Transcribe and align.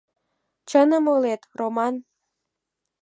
Чыным 0.69 1.05
ойлет, 1.13 1.41
Роман. 1.59 1.95